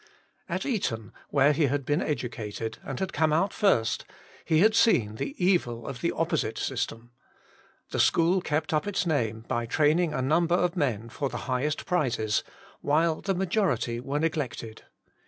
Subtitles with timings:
[0.49, 4.03] At Eton, where he had been edu cated, and had come out First,
[4.43, 7.11] he had seen the evil of the opposite system.
[7.91, 11.85] The school kept up its name by training a number of men for the highest
[11.85, 12.43] prizes,
[12.83, 14.85] v,^hile the major ity were neglected.